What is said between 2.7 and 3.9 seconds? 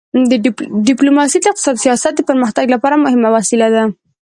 لپاره مهمه وسیله ده.